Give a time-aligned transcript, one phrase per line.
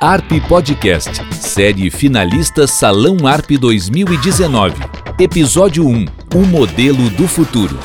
[0.00, 4.76] ARP Podcast, série finalista Salão ARP 2019.
[5.18, 6.06] Episódio 1
[6.36, 7.76] O Modelo do Futuro.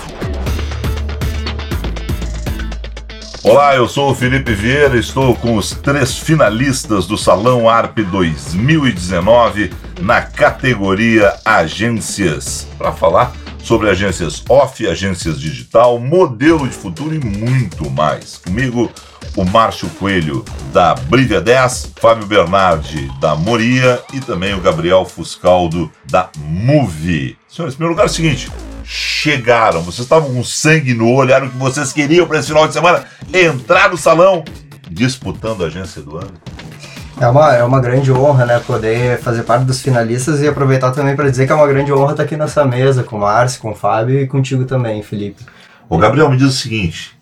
[3.43, 9.73] Olá, eu sou o Felipe Vieira, estou com os três finalistas do Salão ARP 2019
[9.99, 17.89] na categoria Agências, para falar sobre agências off, agências digital, modelo de futuro e muito
[17.89, 18.37] mais.
[18.37, 18.91] Comigo,
[19.35, 25.91] o Márcio Coelho da Brivia 10, Fábio Bernardi da Moria e também o Gabriel Fuscaldo
[26.09, 27.37] da Move.
[27.47, 28.51] Senhores, em primeiro lugar é o seguinte,
[28.83, 32.67] chegaram, vocês estavam com sangue no olho, era o que vocês queriam para esse final
[32.67, 34.43] de semana, entrar no salão
[34.89, 36.33] disputando a agência do ano.
[37.19, 41.15] É uma, é uma grande honra, né, poder fazer parte dos finalistas e aproveitar também
[41.15, 43.71] para dizer que é uma grande honra estar aqui nessa mesa com o Márcio, com
[43.71, 45.45] o Fábio e contigo também, Felipe.
[45.87, 47.15] O Gabriel me diz o seguinte: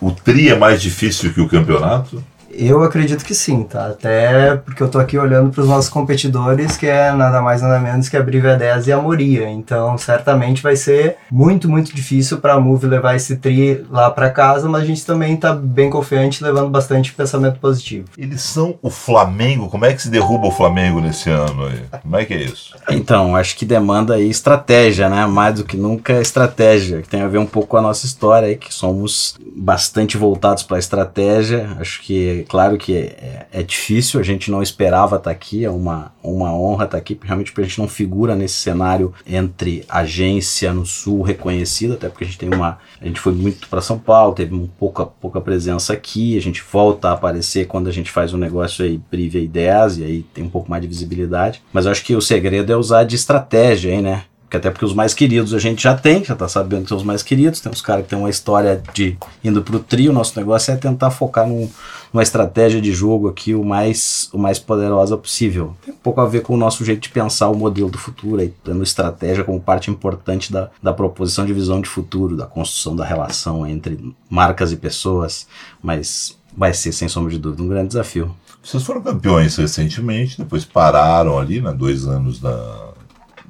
[0.00, 2.22] o tri é mais difícil que o campeonato?
[2.50, 3.88] Eu acredito que sim, tá?
[3.88, 7.78] Até porque eu tô aqui olhando para os nossos competidores, que é nada mais nada
[7.78, 9.48] menos que a Brivia 10 e a Moria.
[9.48, 14.30] Então, certamente vai ser muito, muito difícil para a Move levar esse tri lá para
[14.30, 18.06] casa, mas a gente também tá bem confiante, levando bastante pensamento positivo.
[18.16, 19.68] Eles são o Flamengo.
[19.68, 21.82] Como é que se derruba o Flamengo nesse ano aí?
[22.02, 22.74] Como é que é isso?
[22.90, 25.26] Então, acho que demanda aí estratégia, né?
[25.26, 28.48] Mais do que nunca estratégia, que tem a ver um pouco com a nossa história
[28.48, 31.76] aí, que somos bastante voltados para a estratégia.
[31.78, 35.70] Acho que claro que é, é, difícil, a gente não esperava estar tá aqui, é
[35.70, 39.84] uma, uma honra estar tá aqui, realmente porque a gente não figura nesse cenário entre
[39.88, 42.78] agência no sul reconhecida, até porque a gente tem uma.
[43.00, 46.62] A gente foi muito para São Paulo, teve um pouca, pouca presença aqui, a gente
[46.62, 50.44] volta a aparecer quando a gente faz um negócio aí Privia Ideias, e aí tem
[50.44, 51.62] um pouco mais de visibilidade.
[51.72, 54.24] Mas eu acho que o segredo é usar de estratégia aí, né?
[54.48, 56.96] Porque até porque os mais queridos a gente já tem, já tá sabendo que são
[56.96, 57.60] os mais queridos.
[57.60, 60.10] Tem uns caras que tem uma história de indo pro trio.
[60.10, 61.68] Nosso negócio é tentar focar num,
[62.10, 65.76] numa estratégia de jogo aqui o mais, o mais poderosa possível.
[65.84, 68.40] Tem um pouco a ver com o nosso jeito de pensar o modelo do futuro,
[68.40, 72.96] aí, tendo estratégia como parte importante da, da proposição de visão de futuro, da construção
[72.96, 75.46] da relação entre marcas e pessoas.
[75.82, 78.34] Mas vai ser, sem sombra de dúvida, um grande desafio.
[78.62, 81.72] Vocês foram campeões recentemente, depois pararam ali, né?
[81.72, 82.87] Dois anos da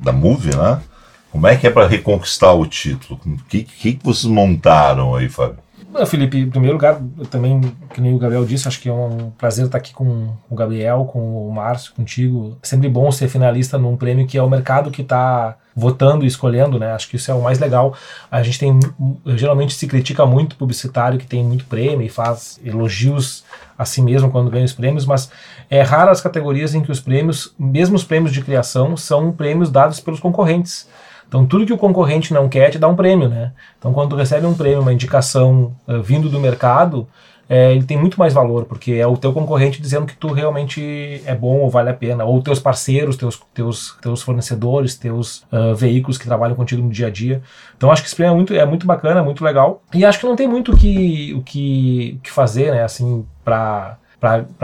[0.01, 0.81] da Move, né?
[1.31, 3.21] Como é que é para reconquistar o título?
[3.25, 5.59] O que, que, que vocês montaram aí, Fábio?
[6.07, 7.61] Felipe, em primeiro lugar, eu também,
[7.93, 11.05] que nem o Gabriel disse, acho que é um prazer estar aqui com o Gabriel,
[11.07, 12.57] com o Márcio, contigo.
[12.63, 16.29] É sempre bom ser finalista num prêmio que é o mercado que está votando e
[16.29, 16.93] escolhendo, né?
[16.93, 17.95] Acho que isso é o mais legal.
[18.31, 18.79] A gente tem
[19.27, 23.45] geralmente se critica muito publicitário que tem muito prêmio e faz elogios
[23.77, 25.31] a si mesmo quando ganha os prêmios, mas
[25.71, 29.71] é raro as categorias em que os prêmios, mesmo os prêmios de criação, são prêmios
[29.71, 30.89] dados pelos concorrentes.
[31.27, 33.53] Então, tudo que o concorrente não quer te dá um prêmio, né?
[33.79, 37.07] Então, quando tu recebe um prêmio, uma indicação uh, vindo do mercado,
[37.49, 41.23] é, ele tem muito mais valor, porque é o teu concorrente dizendo que tu realmente
[41.25, 45.75] é bom ou vale a pena, ou teus parceiros, teus, teus, teus fornecedores, teus uh,
[45.75, 47.41] veículos que trabalham contigo no dia a dia.
[47.77, 49.83] Então acho que esse é muito, é muito bacana, muito legal.
[49.95, 53.25] E acho que não tem muito o que, o que, o que fazer, né, assim,
[53.43, 53.97] para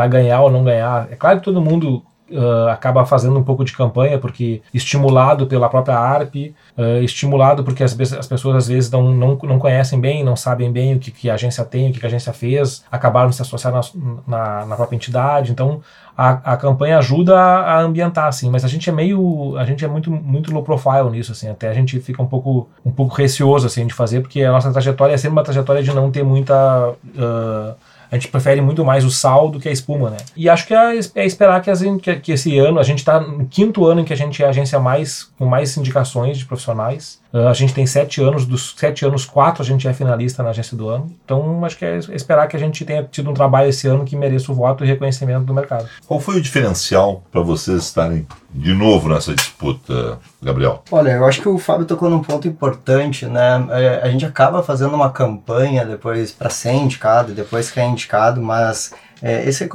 [0.09, 1.09] ganhar ou não ganhar.
[1.11, 5.69] É claro que todo mundo uh, acaba fazendo um pouco de campanha, porque estimulado pela
[5.69, 6.35] própria ARP,
[6.77, 10.71] uh, estimulado porque as, as, pessoas às vezes não, não, não conhecem bem, não sabem
[10.71, 13.43] bem o que, que a agência tem, o que, que a agência fez, acabaram se
[13.43, 13.81] associando
[14.27, 15.81] na, na, na própria entidade, então
[16.17, 19.85] a, a campanha ajuda a, a ambientar, assim, mas a gente é meio, a gente
[19.85, 23.15] é muito, muito low profile nisso, assim, até a gente fica um pouco, um pouco
[23.15, 26.23] receoso, assim, de fazer, porque a nossa trajetória é sempre uma trajetória de não ter
[26.23, 26.95] muita...
[27.17, 30.19] Uh, a gente prefere muito mais o sal do que a espuma, né?
[30.37, 33.19] E acho que é, é esperar que, as, que, que, esse ano, a gente está
[33.19, 36.45] no quinto ano em que a gente é a agência mais com mais indicações de
[36.45, 37.21] profissionais.
[37.35, 40.51] Uh, a gente tem sete anos, dos sete anos, quatro a gente é finalista na
[40.51, 41.13] agência do ano.
[41.25, 44.15] Então acho que é esperar que a gente tenha tido um trabalho esse ano que
[44.15, 45.89] mereça o voto e reconhecimento do mercado.
[46.07, 50.85] Qual foi o diferencial para vocês estarem de novo nessa disputa, Gabriel?
[50.93, 53.67] Olha, eu acho que o Fábio tocou num ponto importante, né?
[53.71, 58.41] É, a gente acaba fazendo uma campanha depois para ser indicado, depois que é indicado,
[58.41, 58.93] mas
[59.27, 59.67] é, esse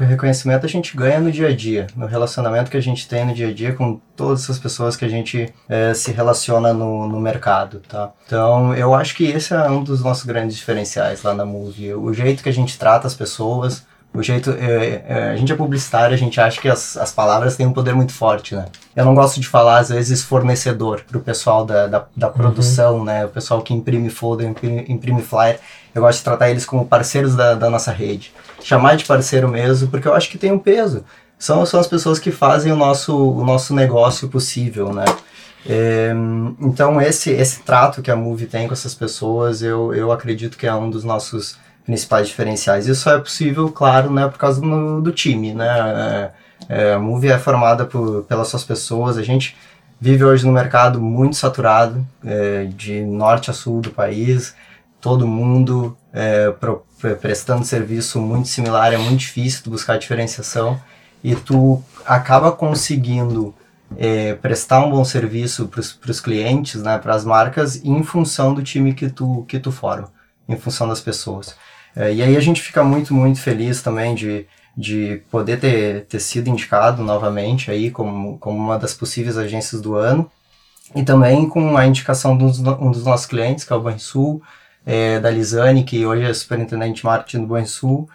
[0.00, 3.32] reconhecimento a gente ganha no dia a dia, no relacionamento que a gente tem no
[3.32, 7.18] dia a dia com todas essas pessoas que a gente é, se relaciona no, no
[7.18, 8.10] mercado, tá?
[8.26, 12.12] Então, eu acho que esse é um dos nossos grandes diferenciais lá na Movie, o
[12.12, 13.82] jeito que a gente trata as pessoas,
[14.12, 14.50] o jeito.
[14.50, 17.72] É, é, a gente é publicitário, a gente acha que as, as palavras têm um
[17.72, 18.66] poder muito forte, né?
[18.94, 22.32] Eu não gosto de falar, às vezes, fornecedor pro pessoal da, da, da uhum.
[22.34, 23.24] produção, né?
[23.24, 25.60] O pessoal que imprime folder, imprime, imprime flyer.
[25.94, 28.32] Eu gosto de tratar eles como parceiros da, da nossa rede.
[28.62, 31.04] Chamar de parceiro mesmo, porque eu acho que tem um peso.
[31.38, 35.04] São, são as pessoas que fazem o nosso, o nosso negócio possível, né?
[35.66, 36.12] É,
[36.60, 40.66] então esse esse trato que a Move tem com essas pessoas, eu, eu acredito que
[40.66, 42.86] é um dos nossos principais diferenciais.
[42.86, 46.32] Isso é possível, claro, né, por causa do, do time, né?
[46.68, 49.56] É, a Move é formada por, pelas suas pessoas, a gente
[50.00, 54.54] vive hoje no mercado muito saturado, é, de norte a sul do país,
[55.00, 56.84] todo mundo é, pro,
[57.20, 60.80] prestando serviço muito similar, é muito difícil tu buscar diferenciação
[61.22, 63.54] e tu acaba conseguindo
[63.96, 68.62] é, prestar um bom serviço para os clientes, né, para as marcas, em função do
[68.62, 70.10] time que tu, que tu forma,
[70.48, 71.56] em função das pessoas.
[71.96, 74.46] É, e aí a gente fica muito, muito feliz também de,
[74.76, 79.94] de poder ter, ter sido indicado novamente aí como, como uma das possíveis agências do
[79.94, 80.30] ano.
[80.94, 84.42] E também com a indicação de um dos nossos clientes, que é o Banrisul,
[84.88, 88.08] é, da Lisane, que hoje é superintendente de marketing do Banrisul,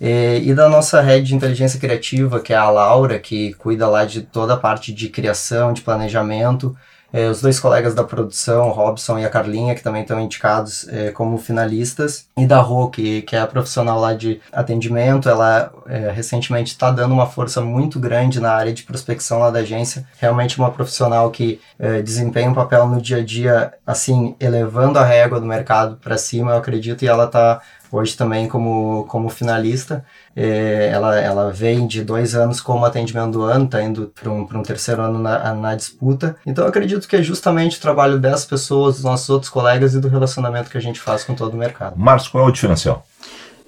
[0.00, 4.06] é, e da nossa rede de inteligência criativa, que é a Laura, que cuida lá
[4.06, 6.74] de toda a parte de criação, de planejamento,
[7.12, 10.86] é, os dois colegas da produção, o Robson e a Carlinha, que também estão indicados
[10.88, 15.72] é, como finalistas, e da Rô, que, que é a profissional lá de atendimento, ela
[15.86, 20.06] é, recentemente está dando uma força muito grande na área de prospecção lá da agência,
[20.18, 25.04] realmente uma profissional que é, desempenha um papel no dia a dia, assim, elevando a
[25.04, 27.60] régua do mercado para cima, eu acredito, e ela está
[27.90, 30.04] hoje também como, como finalista.
[30.34, 34.42] É, ela, ela vem de dois anos como atendimento do ano, está indo para um,
[34.42, 36.36] um terceiro ano na, na disputa.
[36.46, 40.00] Então eu acredito que é justamente o trabalho dessas pessoas, dos nossos outros colegas e
[40.00, 41.96] do relacionamento que a gente faz com todo o mercado.
[41.96, 43.04] Márcio, qual é o diferencial?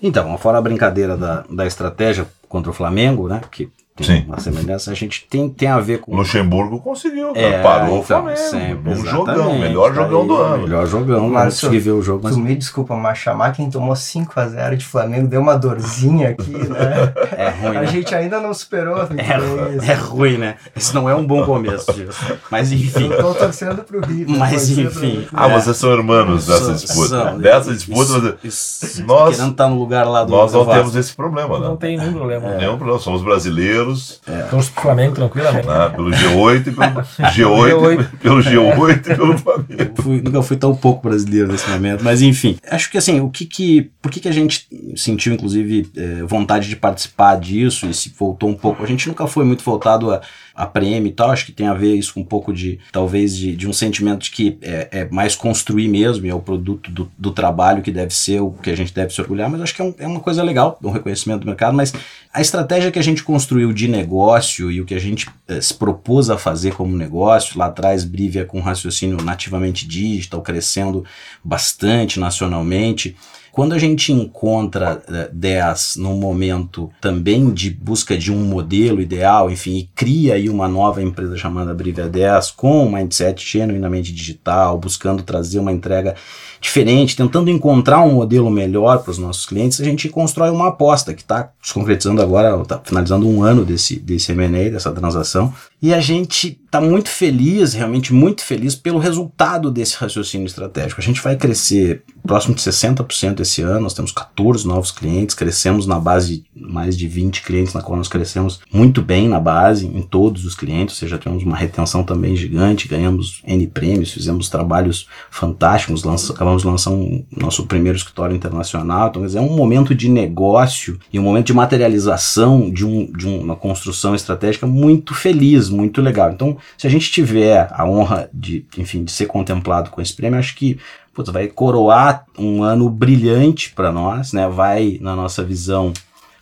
[0.03, 3.41] Então, fora a brincadeira da, da estratégia contra o Flamengo, né?
[3.51, 4.25] Que tem Sim.
[4.29, 6.15] uma semelhança, a gente tem, tem a ver com.
[6.15, 8.39] Luxemburgo conseguiu, é, parou então, o Flamengo.
[8.39, 10.63] Sempre, um jogão, melhor jogão do ano.
[10.63, 12.21] Melhor jogão, mas consegui ver o jogo.
[12.23, 12.35] Mas...
[12.35, 17.13] Tu me desculpa, mas chamar quem tomou 5x0 de Flamengo deu uma dorzinha aqui, né?
[17.39, 17.77] É ruim.
[17.77, 17.87] A né?
[17.87, 18.99] gente ainda não superou.
[18.99, 20.57] É, é ruim, né?
[20.75, 22.19] Isso não é um bom começo disso.
[22.51, 23.11] Mas enfim.
[23.11, 24.37] Eu tô torcendo pro River.
[24.37, 25.27] Mas enfim.
[25.33, 27.09] Ah, vocês são irmãos dessa disputa.
[27.09, 28.39] São, dessa disputa.
[28.43, 30.33] Isso, isso, nós, querendo estar no lugar lá do.
[30.33, 31.67] Nós não temos esse problema, né?
[31.67, 32.49] Não tem nenhum problema.
[32.57, 32.99] Nenhum problema.
[32.99, 33.88] Somos brasileiros.
[34.27, 34.45] É.
[34.47, 35.69] Então, pro Flamengo tranquilamente.
[35.69, 40.03] Ah, pelo G8 e pelo G8, pelo G8 e pelo Flamengo.
[40.03, 42.57] Fui, nunca fui tão pouco brasileiro nesse momento, mas enfim.
[42.71, 43.91] Acho que assim, o que que.
[44.01, 48.49] Por que, que a gente sentiu, inclusive, eh, vontade de participar disso e se voltou
[48.49, 48.83] um pouco?
[48.83, 50.21] A gente nunca foi muito voltado a
[50.59, 53.37] a prêmio e tal, acho que tem a ver isso com um pouco de, talvez,
[53.37, 56.91] de, de um sentimento de que é, é, mais construir mesmo, e é o produto
[56.91, 59.73] do, do, trabalho que deve ser o que a gente deve se orgulhar, mas acho
[59.73, 61.93] que é, um, é uma coisa legal, um reconhecimento do mercado, mas
[62.33, 65.73] a estratégia que a gente construiu de negócio e o que a gente é, se
[65.73, 71.05] propôs a fazer como negócio, lá atrás Brivia com raciocínio nativamente digital, crescendo
[71.45, 73.15] bastante nacionalmente,
[73.53, 79.01] quando a gente encontra uh, eh, 10 num momento também de busca de um modelo
[79.01, 84.13] ideal, enfim, e cria aí uma nova empresa chamada Brivia 10 com um mindset genuinamente
[84.13, 86.15] digital, buscando trazer uma entrega
[86.61, 91.15] diferente, tentando encontrar um modelo melhor para os nossos clientes, a gente constrói uma aposta
[91.15, 95.95] que está se concretizando agora, está finalizando um ano desse, desse M&A, dessa transação, e
[95.95, 101.01] a gente está muito feliz, realmente muito feliz pelo resultado desse raciocínio estratégico.
[101.01, 105.87] A gente vai crescer próximo de 60% esse ano, nós temos 14 novos clientes, crescemos
[105.87, 109.87] na base de mais de 20 clientes, na qual nós crescemos muito bem na base,
[109.87, 114.51] em todos os clientes, ou seja, temos uma retenção também gigante, ganhamos N prêmios, fizemos
[114.51, 120.09] trabalhos fantásticos, lança, de lançar um, nosso primeiro escritório internacional, então é um momento de
[120.09, 126.01] negócio e um momento de materialização de, um, de uma construção estratégica muito feliz, muito
[126.01, 126.31] legal.
[126.31, 130.39] Então, se a gente tiver a honra de, enfim, de ser contemplado com esse prêmio,
[130.39, 130.79] acho que
[131.13, 134.49] putz, vai coroar um ano brilhante para nós, né?
[134.49, 135.93] Vai, na nossa visão,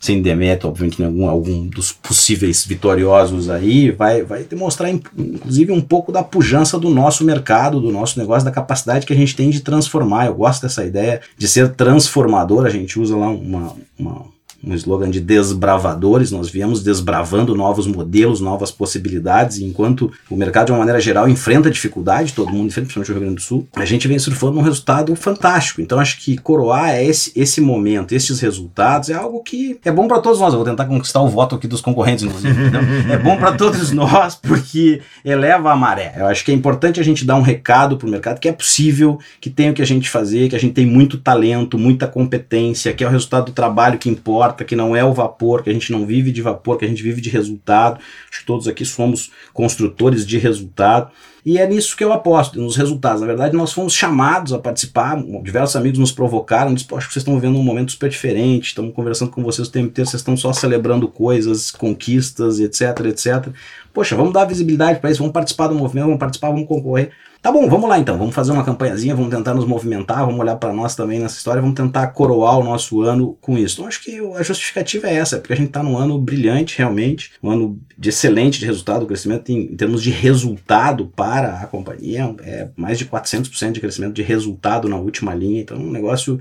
[0.06, 5.80] sem demérito, obviamente, em algum, algum dos possíveis vitoriosos aí, vai, vai demonstrar, inclusive, um
[5.80, 9.50] pouco da pujança do nosso mercado, do nosso negócio, da capacidade que a gente tem
[9.50, 10.26] de transformar.
[10.26, 15.10] Eu gosto dessa ideia de ser transformador, a gente usa lá uma, uma um slogan
[15.10, 21.00] de desbravadores, nós viemos desbravando novos modelos, novas possibilidades, enquanto o mercado, de uma maneira
[21.00, 24.18] geral, enfrenta dificuldade, todo mundo enfrenta, principalmente o Rio Grande do Sul, a gente vem
[24.18, 25.80] surfando um resultado fantástico.
[25.80, 30.08] Então, acho que coroar é esse, esse momento, esses resultados, é algo que é bom
[30.08, 30.52] para todos nós.
[30.52, 32.66] Eu vou tentar conquistar o voto aqui dos concorrentes, inclusive.
[32.66, 32.80] Então,
[33.12, 36.14] é bom para todos nós, porque eleva a maré.
[36.16, 38.52] Eu acho que é importante a gente dar um recado para o mercado que é
[38.52, 42.06] possível, que tem o que a gente fazer, que a gente tem muito talento, muita
[42.06, 45.70] competência, que é o resultado do trabalho que importa que não é o vapor, que
[45.70, 48.00] a gente não vive de vapor, que a gente vive de resultado.
[48.30, 51.10] Acho que todos aqui somos construtores de resultado.
[51.44, 53.20] E é nisso que eu aposto, nos resultados.
[53.20, 57.22] Na verdade, nós fomos chamados a participar, diversos amigos nos provocaram, disse, acho que vocês
[57.22, 60.36] estão vivendo um momento super diferente, estamos conversando com vocês o tempo inteiro, vocês estão
[60.36, 63.48] só celebrando coisas, conquistas, etc, etc.
[63.94, 67.12] Poxa, vamos dar visibilidade para isso, vamos participar do movimento, vamos participar, vamos concorrer.
[67.46, 70.56] Tá bom, vamos lá então, vamos fazer uma campanhazinha, vamos tentar nos movimentar, vamos olhar
[70.56, 73.76] para nós também nessa história, vamos tentar coroar o nosso ano com isso.
[73.76, 77.34] Então acho que a justificativa é essa, porque a gente está num ano brilhante realmente,
[77.40, 82.34] um ano de excelente de resultado, crescimento em, em termos de resultado para a companhia
[82.42, 86.40] é mais de 400% de crescimento de resultado na última linha, então é um negócio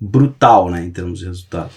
[0.00, 1.68] brutal, né, em termos de resultado.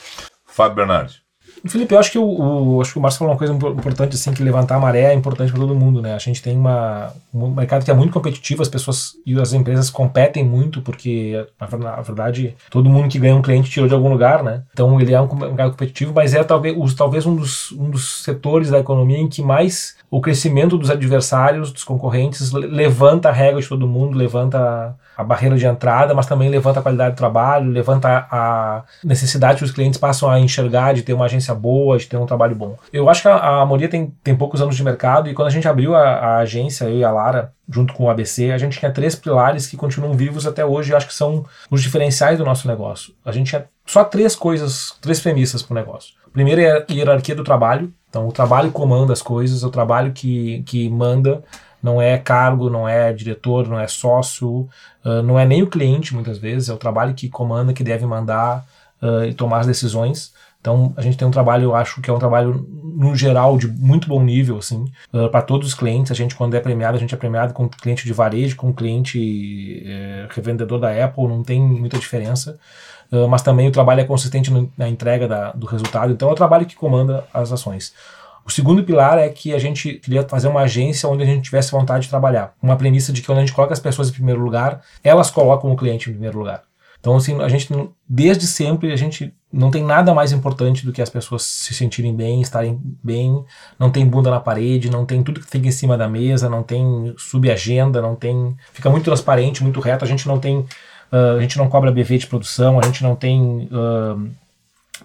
[0.46, 1.23] Fábio Bernardi.
[1.66, 4.34] Felipe, eu acho que o, o, acho que o Márcio falou uma coisa importante, assim,
[4.34, 6.14] que levantar a maré é importante para todo mundo, né?
[6.14, 9.90] A gente tem uma, um mercado que é muito competitivo, as pessoas e as empresas
[9.90, 14.44] competem muito, porque, na verdade, todo mundo que ganha um cliente tirou de algum lugar,
[14.44, 14.64] né?
[14.74, 18.70] Então, ele é um mercado competitivo, mas é talvez, talvez um, dos, um dos setores
[18.70, 23.68] da economia em que mais o crescimento dos adversários, dos concorrentes, levanta a régua de
[23.68, 28.28] todo mundo, levanta a barreira de entrada, mas também levanta a qualidade do trabalho, levanta
[28.30, 32.18] a necessidade que os clientes passam a enxergar de ter uma agência boa, de ter
[32.18, 32.78] um trabalho bom.
[32.92, 35.68] Eu acho que a, Moria tem, tem poucos anos de mercado e quando a gente
[35.68, 38.92] abriu a, a agência, eu e a Lara, junto com o ABC, a gente tinha
[38.92, 42.68] três pilares que continuam vivos até hoje e acho que são os diferenciais do nosso
[42.68, 43.14] negócio.
[43.26, 46.14] A gente tinha só três coisas, três premissas para o negócio.
[46.32, 50.12] Primeiro é a hierarquia do trabalho, então, o trabalho comanda as coisas, é o trabalho
[50.14, 51.44] que, que manda,
[51.82, 54.70] não é cargo, não é diretor, não é sócio,
[55.04, 58.06] uh, não é nem o cliente, muitas vezes, é o trabalho que comanda, que deve
[58.06, 58.64] mandar
[59.02, 60.32] uh, e tomar as decisões.
[60.64, 62.66] Então, a gente tem um trabalho, eu acho que é um trabalho,
[62.96, 66.10] no geral, de muito bom nível, assim, uh, para todos os clientes.
[66.10, 69.84] A gente, quando é premiado, a gente é premiado com cliente de varejo, com cliente
[69.86, 72.58] eh, revendedor da Apple, não tem muita diferença.
[73.14, 76.12] Ah, mas também o trabalho é consistente na entrega da, do resultado.
[76.12, 77.94] Então é o trabalho que comanda as ações.
[78.46, 81.72] O segundo pilar é que a gente queria fazer uma agência onde a gente tivesse
[81.72, 82.54] vontade de trabalhar.
[82.62, 85.72] Uma premissa de que quando a gente coloca as pessoas em primeiro lugar, elas colocam
[85.72, 86.64] o cliente em primeiro lugar.
[87.00, 87.68] Então, assim, a gente,
[88.08, 92.16] desde sempre, a gente não tem nada mais importante do que as pessoas se sentirem
[92.16, 93.46] bem, estarem bem,
[93.78, 96.64] não tem bunda na parede, não tem tudo que fica em cima da mesa, não
[96.64, 98.58] tem subagenda, não tem.
[98.74, 100.66] Fica muito transparente, muito reto, a gente não tem
[101.14, 104.28] Uh, a gente não cobra BV de produção, a gente não tem uh,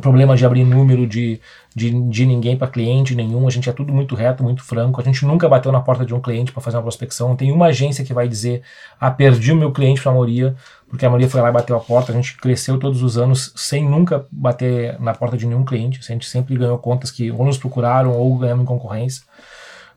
[0.01, 1.41] problema de abrir número de,
[1.75, 5.05] de, de ninguém para cliente nenhum, a gente é tudo muito reto, muito franco, a
[5.05, 7.67] gente nunca bateu na porta de um cliente para fazer uma prospecção, não tem uma
[7.67, 8.63] agência que vai dizer,
[9.01, 10.55] ah, perdi o meu cliente para a Moria,
[10.89, 13.53] porque a Moria foi lá e bateu a porta, a gente cresceu todos os anos
[13.57, 17.45] sem nunca bater na porta de nenhum cliente, a gente sempre ganhou contas que ou
[17.45, 19.23] nos procuraram ou ganhamos em concorrência.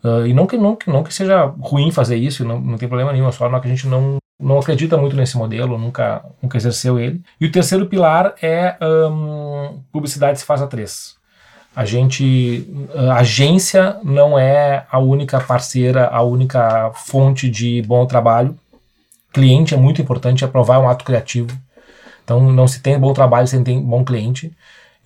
[0.04, 2.88] Uh, e não que, não, que, não que seja ruim fazer isso, não, não tem
[2.88, 6.58] problema nenhum, é só que a gente não, não acredita muito nesse modelo, nunca, nunca
[6.58, 7.22] exerceu ele.
[7.40, 11.16] E o terceiro pilar é um, publicidade se faz a três.
[11.76, 12.68] A gente,
[13.10, 18.58] a agência não é a única parceira, a única fonte de bom trabalho.
[19.32, 21.58] Cliente é muito importante, aprovar é um ato criativo.
[22.24, 24.52] Então não se tem bom trabalho sem ter bom cliente.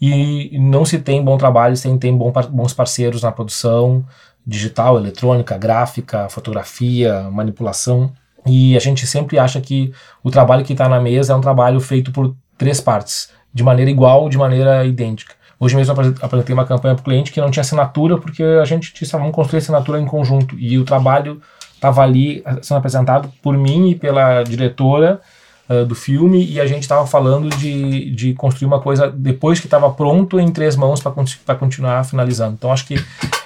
[0.01, 4.03] E não se tem bom trabalho sem ter bons parceiros na produção
[4.45, 8.11] digital, eletrônica, gráfica, fotografia, manipulação.
[8.45, 9.91] E a gente sempre acha que
[10.23, 13.89] o trabalho que está na mesa é um trabalho feito por três partes, de maneira
[13.89, 15.33] igual, de maneira idêntica.
[15.59, 18.65] Hoje mesmo eu apresentei uma campanha para o cliente que não tinha assinatura, porque a
[18.65, 20.59] gente disse, ah, vamos construir assinatura em conjunto.
[20.59, 21.41] E o trabalho
[21.73, 25.21] estava ali sendo apresentado por mim e pela diretora
[25.69, 29.67] uh, do filme, e a gente estava falando de, de construir uma coisa depois que
[29.67, 32.55] estava pronto em três mãos para continuar finalizando.
[32.57, 32.95] Então acho que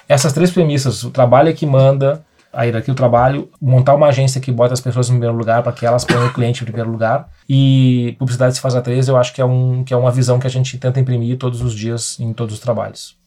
[0.08, 4.42] essas três premissas, o trabalho é que manda, a hierarquia do trabalho, montar uma agência
[4.42, 6.90] que bota as pessoas em primeiro lugar para que elas ponham o cliente em primeiro
[6.90, 10.12] lugar e publicidade se faz a três, eu acho que é, um, que é uma
[10.12, 13.18] visão que a gente tenta imprimir todos os dias em todos os trabalhos.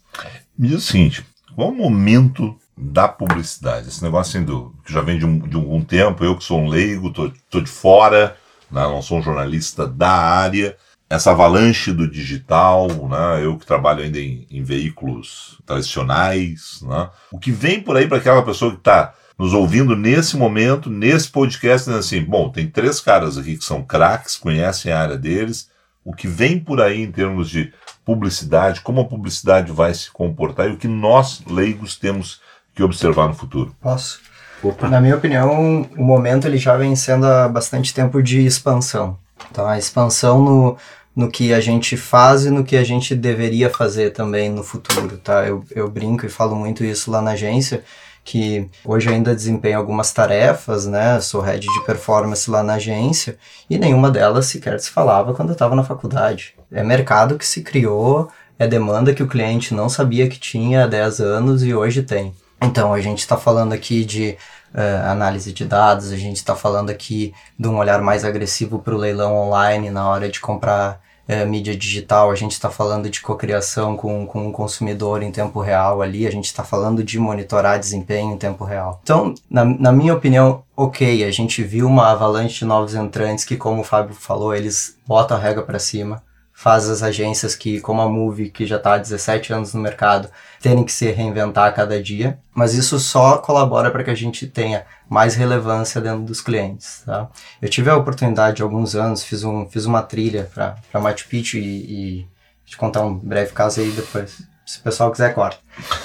[0.59, 1.25] Me diz o seguinte,
[1.55, 3.89] qual o momento da publicidade?
[3.89, 6.61] Esse negócio assim do, que já vem de, um, de algum tempo, eu que sou
[6.61, 8.37] um leigo, tô, tô de fora,
[8.71, 10.77] né, não sou um jornalista da área,
[11.13, 13.45] essa avalanche do digital, né?
[13.45, 17.11] eu que trabalho ainda em, em veículos tradicionais, né?
[17.31, 21.29] o que vem por aí para aquela pessoa que está nos ouvindo nesse momento, nesse
[21.29, 25.69] podcast, dizendo assim: bom, tem três caras aqui que são craques, conhecem a área deles,
[26.03, 27.75] o que vem por aí em termos de
[28.07, 32.41] publicidade, como a publicidade vai se comportar e o que nós, leigos, temos
[32.75, 33.77] que observar no futuro.
[33.83, 34.19] Posso?
[34.63, 34.89] Opa.
[34.89, 39.19] Na minha opinião, o momento ele já vem sendo há bastante tempo de expansão.
[39.51, 40.79] Então, a expansão no,
[41.15, 45.19] no que a gente faz e no que a gente deveria fazer também no futuro,
[45.19, 45.47] tá?
[45.47, 47.85] Eu, eu brinco e falo muito isso lá na agência,
[48.25, 51.21] que hoje ainda desempenho algumas tarefas, né?
[51.21, 53.37] Sou head de performance lá na agência
[53.69, 56.55] e nenhuma delas sequer se falava quando eu estava na faculdade.
[56.71, 58.31] É mercado que se criou
[58.63, 62.33] é demanda que o cliente não sabia que tinha há 10 anos e hoje tem.
[62.61, 64.37] Então, a gente está falando aqui de
[64.75, 68.95] uh, análise de dados, a gente está falando aqui de um olhar mais agressivo para
[68.95, 73.21] o leilão online na hora de comprar uh, mídia digital, a gente está falando de
[73.21, 77.79] cocriação com, com o consumidor em tempo real ali, a gente está falando de monitorar
[77.79, 79.01] desempenho em tempo real.
[79.03, 83.57] Então, na, na minha opinião, ok, a gente viu uma avalanche de novos entrantes que,
[83.57, 86.23] como o Fábio falou, eles botam a régua para cima
[86.63, 90.29] faz as agências que, como a Movie, que já está há 17 anos no mercado,
[90.61, 94.47] terem que se reinventar a cada dia, mas isso só colabora para que a gente
[94.47, 97.03] tenha mais relevância dentro dos clientes.
[97.05, 97.29] Tá?
[97.61, 101.57] Eu tive a oportunidade há alguns anos, fiz, um, fiz uma trilha para Machu Picchu
[101.57, 102.27] e, e
[102.65, 104.41] te contar um breve caso aí depois.
[104.65, 105.59] Se o pessoal quiser, corta.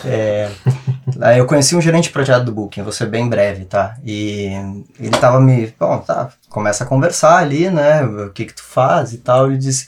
[0.04, 0.50] É,
[1.38, 3.96] eu conheci um gerente de projeto do Booking, vou ser bem breve, tá?
[4.04, 4.50] E
[5.00, 5.72] ele tava me.
[5.80, 8.04] Bom, tá, começa a conversar ali, né?
[8.04, 9.46] O que que tu faz e tal.
[9.46, 9.88] Ele disse: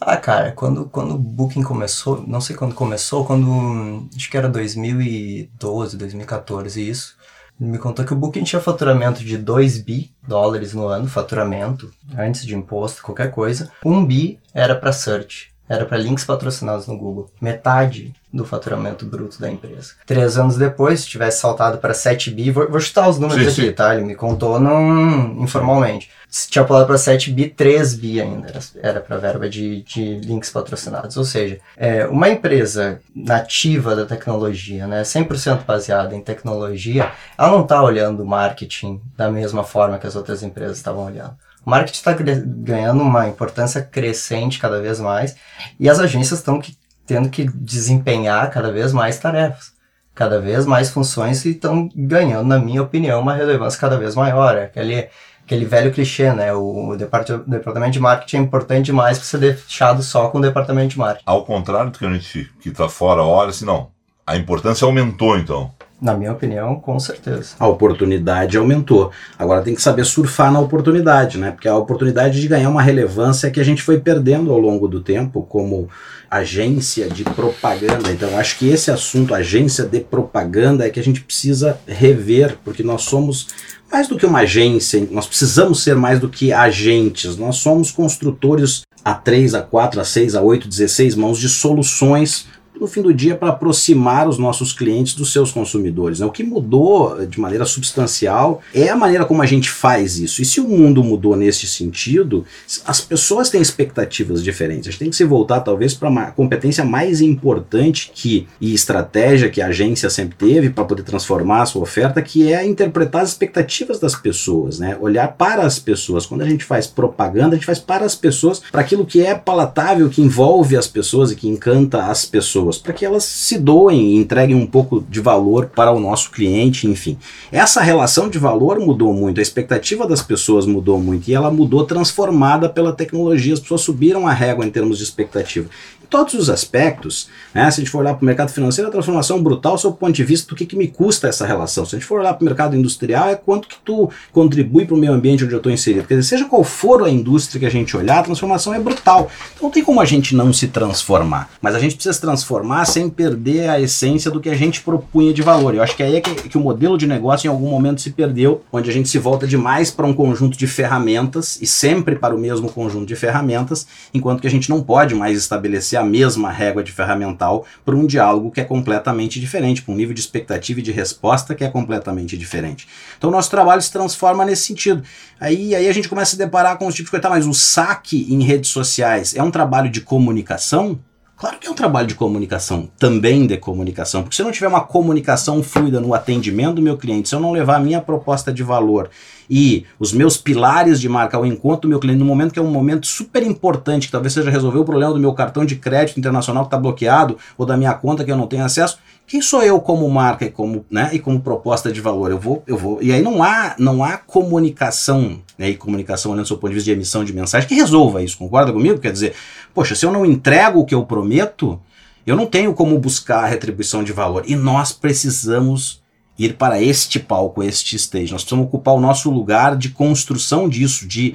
[0.00, 4.08] ah, cara, quando, quando o Booking começou, não sei quando começou, quando.
[4.14, 7.16] Acho que era 2012, 2014, isso.
[7.60, 11.92] Ele me contou que o Booking tinha faturamento de 2 bi dólares no ano, faturamento,
[12.16, 13.70] antes de imposto, qualquer coisa.
[13.84, 17.30] 1 bi era para search, era para links patrocinados no Google.
[17.40, 19.92] Metade do faturamento bruto da empresa.
[20.06, 23.62] Três anos depois, se tivesse saltado para 7 bi, vou, vou chutar os números sim,
[23.62, 23.72] aqui, sim.
[23.72, 23.94] tá?
[23.94, 29.00] Ele me contou num, informalmente se tinha pulado para 7 bi, 3 bi ainda era,
[29.00, 31.16] para verba de, de links patrocinados.
[31.16, 37.62] Ou seja, é, uma empresa nativa da tecnologia, né, 100% baseada em tecnologia, ela não
[37.62, 41.34] está olhando o marketing da mesma forma que as outras empresas estavam olhando.
[41.64, 45.34] O marketing está ganhando uma importância crescente cada vez mais
[45.80, 46.60] e as agências estão
[47.08, 49.76] tendo que desempenhar cada vez mais tarefas
[50.14, 54.56] cada vez mais funções e estão ganhando, na minha opinião, uma relevância cada vez maior.
[54.56, 55.08] É aquele
[55.44, 56.52] aquele velho clichê, né?
[56.52, 60.98] O, departamento de marketing é importante demais para ser deixado só com o departamento de
[60.98, 61.22] marketing.
[61.24, 63.90] Ao contrário do que a gente que está fora olha, assim, não.
[64.26, 65.72] A importância aumentou, então.
[66.00, 67.56] Na minha opinião, com certeza.
[67.58, 69.10] A oportunidade aumentou.
[69.36, 71.50] Agora tem que saber surfar na oportunidade, né?
[71.50, 75.00] Porque a oportunidade de ganhar uma relevância que a gente foi perdendo ao longo do
[75.00, 75.88] tempo como
[76.30, 78.12] agência de propaganda.
[78.12, 82.84] Então acho que esse assunto, agência de propaganda, é que a gente precisa rever, porque
[82.84, 83.48] nós somos
[83.90, 87.36] mais do que uma agência, nós precisamos ser mais do que agentes.
[87.36, 92.46] Nós somos construtores a 3, a 4, a 6, a 8, 16 mãos de soluções
[92.80, 96.20] no fim do dia para aproximar os nossos clientes dos seus consumidores.
[96.20, 96.26] Né?
[96.26, 100.42] O que mudou de maneira substancial é a maneira como a gente faz isso.
[100.42, 102.44] E se o mundo mudou nesse sentido,
[102.84, 104.88] as pessoas têm expectativas diferentes.
[104.88, 109.50] A gente tem que se voltar talvez para uma competência mais importante que e estratégia
[109.50, 113.30] que a agência sempre teve para poder transformar a sua oferta, que é interpretar as
[113.30, 114.96] expectativas das pessoas, né?
[115.00, 116.26] Olhar para as pessoas.
[116.26, 119.34] Quando a gente faz propaganda, a gente faz para as pessoas, para aquilo que é
[119.34, 123.58] palatável, que envolve as pessoas e que encanta as pessoas pessoas, para que elas se
[123.58, 127.18] doem e entreguem um pouco de valor para o nosso cliente, enfim.
[127.50, 131.84] Essa relação de valor mudou muito, a expectativa das pessoas mudou muito e ela mudou
[131.84, 133.54] transformada pela tecnologia.
[133.54, 135.68] As pessoas subiram a régua em termos de expectativa
[136.08, 137.70] todos os aspectos, né?
[137.70, 140.12] se a gente for olhar para o mercado financeiro, a transformação brutal sob o ponto
[140.12, 141.84] de vista do que, que me custa essa relação.
[141.84, 144.94] Se a gente for olhar para o mercado industrial, é quanto que tu contribui para
[144.94, 146.06] o meio ambiente onde eu estou inserido.
[146.06, 149.30] Quer dizer, seja qual for a indústria que a gente olhar, a transformação é brutal.
[149.54, 151.50] Então não tem como a gente não se transformar.
[151.60, 155.32] Mas a gente precisa se transformar sem perder a essência do que a gente propunha
[155.32, 155.74] de valor.
[155.74, 158.10] Eu acho que aí é que, que o modelo de negócio em algum momento se
[158.10, 162.34] perdeu, onde a gente se volta demais para um conjunto de ferramentas e sempre para
[162.34, 166.50] o mesmo conjunto de ferramentas, enquanto que a gente não pode mais estabelecer a mesma
[166.50, 170.80] régua de ferramental para um diálogo que é completamente diferente, para um nível de expectativa
[170.80, 172.88] e de resposta que é completamente diferente.
[173.16, 175.02] Então, nosso trabalho se transforma nesse sentido.
[175.40, 177.46] Aí, aí a gente começa a se deparar com os tipos de coisa, tá, mas
[177.46, 180.98] o saque em redes sociais é um trabalho de comunicação?
[181.38, 184.66] Claro que é um trabalho de comunicação, também de comunicação, porque se eu não tiver
[184.66, 188.52] uma comunicação fluida no atendimento do meu cliente, se eu não levar a minha proposta
[188.52, 189.08] de valor
[189.48, 192.62] e os meus pilares de marca ao encontro do meu cliente no momento que é
[192.62, 196.18] um momento super importante, que talvez seja resolver o problema do meu cartão de crédito
[196.18, 199.62] internacional que está bloqueado ou da minha conta que eu não tenho acesso, quem sou
[199.62, 202.30] eu como marca e como, né, e como proposta de valor?
[202.30, 203.02] Eu vou, eu vou.
[203.02, 206.76] E aí não há, não há comunicação, né, e comunicação olhando do seu ponto de
[206.76, 208.38] vista de emissão de mensagem que resolva isso.
[208.38, 208.98] Concorda comigo?
[208.98, 209.34] Quer dizer,
[209.74, 211.78] poxa, se eu não entrego o que eu prometo,
[212.26, 214.44] eu não tenho como buscar a retribuição de valor.
[214.46, 216.02] E nós precisamos
[216.38, 218.32] ir para este palco, este stage.
[218.32, 221.34] Nós precisamos ocupar o nosso lugar de construção disso, de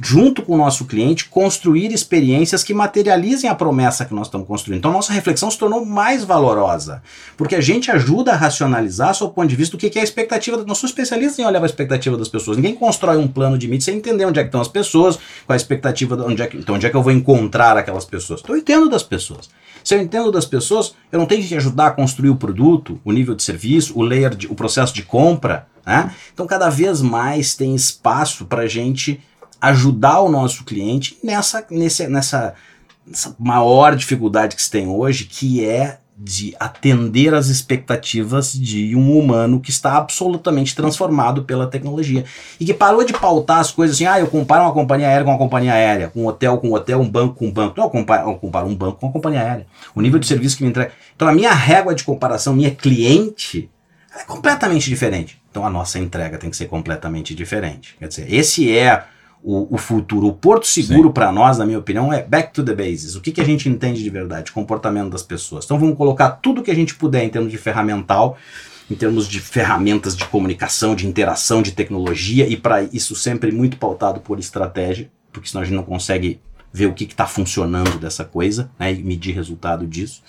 [0.00, 4.78] junto com o nosso cliente, construir experiências que materializem a promessa que nós estamos construindo.
[4.78, 7.02] Então, nossa reflexão se tornou mais valorosa,
[7.36, 10.04] porque a gente ajuda a racionalizar, sob o ponto de vista do que é a
[10.04, 10.56] expectativa.
[10.58, 12.56] Nós somos especialistas em olhar a expectativa das pessoas.
[12.56, 15.50] Ninguém constrói um plano de mídia sem entender onde é que estão as pessoas, qual
[15.50, 18.40] é a expectativa, onde é que, então onde é que eu vou encontrar aquelas pessoas.
[18.42, 19.48] Então, eu entendo das pessoas.
[19.82, 23.12] Se eu entendo das pessoas, eu não tenho que ajudar a construir o produto, o
[23.12, 25.66] nível de serviço, o layer, de, o processo de compra.
[25.86, 26.12] Né?
[26.34, 29.20] Então, cada vez mais tem espaço para a gente
[29.60, 32.54] ajudar o nosso cliente nessa, nesse, nessa,
[33.06, 39.16] nessa maior dificuldade que se tem hoje, que é de atender às expectativas de um
[39.16, 42.24] humano que está absolutamente transformado pela tecnologia
[42.58, 45.30] e que parou de pautar as coisas assim, ah, eu comparo uma companhia aérea com
[45.30, 47.74] uma companhia aérea, um hotel com um hotel, um banco com um banco.
[47.76, 49.66] Não, eu comparo, eu comparo um banco com uma companhia aérea.
[49.94, 50.90] O nível de serviço que me entrega.
[51.14, 53.70] Então a minha régua de comparação, minha cliente,
[54.12, 55.40] é completamente diferente.
[55.48, 57.94] Então a nossa entrega tem que ser completamente diferente.
[57.96, 59.04] Quer dizer, esse é
[59.42, 60.26] o, o futuro.
[60.26, 63.14] O porto seguro para nós, na minha opinião, é back to the bases.
[63.14, 64.52] O que, que a gente entende de verdade?
[64.52, 65.64] Comportamento das pessoas.
[65.64, 68.36] Então vamos colocar tudo que a gente puder em termos de ferramental,
[68.90, 73.76] em termos de ferramentas de comunicação, de interação, de tecnologia, e para isso sempre muito
[73.76, 76.40] pautado por estratégia, porque senão a gente não consegue
[76.72, 80.22] ver o que está funcionando dessa coisa né, e medir resultado disso,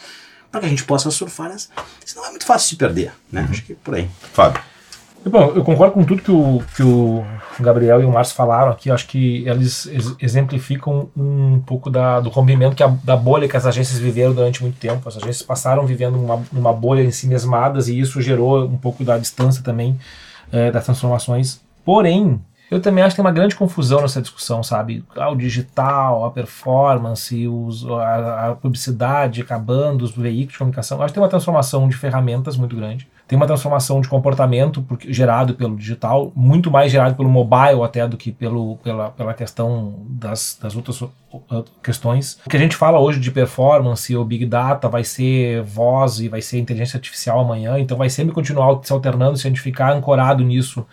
[0.52, 1.69] para que a gente possa surfar essa.
[2.06, 3.12] Senão é muito fácil se perder.
[3.32, 3.41] Né?
[3.41, 3.48] Uhum.
[3.50, 4.10] Acho que é por aí.
[4.34, 4.62] Fábio.
[5.26, 7.26] Bom, eu concordo com tudo que o, que o
[7.60, 8.90] Gabriel e o Márcio falaram aqui.
[8.90, 13.66] Acho que eles exemplificam um pouco da, do rompimento que a, da bolha que as
[13.66, 15.08] agências viveram durante muito tempo.
[15.08, 19.04] As agências passaram vivendo uma, uma bolha em si mesmadas e isso gerou um pouco
[19.04, 20.00] da distância também
[20.52, 21.60] é, das transformações.
[21.84, 25.04] Porém, eu também acho que tem uma grande confusão nessa discussão, sabe?
[25.18, 30.98] Ah, o digital, a performance, os, a, a publicidade acabando, os veículos de comunicação.
[30.98, 34.82] Eu acho que tem uma transformação de ferramentas muito grande tem uma transformação de comportamento
[34.82, 39.36] porque, gerado pelo digital, muito mais gerado pelo mobile até do que pelo, pela, pela
[39.36, 41.04] questão das, das outras
[41.84, 42.39] questões.
[42.44, 46.28] O que a gente fala hoje de performance ou big data vai ser voz e
[46.28, 49.94] vai ser inteligência artificial amanhã, então vai sempre continuar se alternando, se a gente ficar
[49.94, 50.84] ancorado nisso